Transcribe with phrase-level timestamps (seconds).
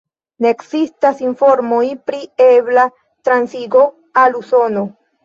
[0.43, 2.87] Ne ekzistas informoj pri ebla
[3.29, 3.85] transigo
[4.23, 4.87] al Usono.